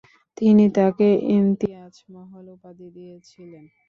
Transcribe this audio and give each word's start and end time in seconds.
তিনি 0.37 0.65
তাকে 0.77 1.07
ইমতিয়াজ 1.31 1.93
মহল 2.13 2.45
উপাধি 2.55 2.87
দিয়েছিলেন। 2.95 3.65